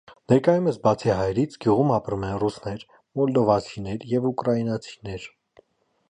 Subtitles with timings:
[0.31, 2.85] Ներկայումս, բացի հայերից, գյուղում ապրում են ռուսներ,
[3.19, 5.27] մոլդովացիներ և ուկրաինացիներ։